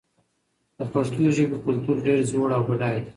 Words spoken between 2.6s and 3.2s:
بډای دی.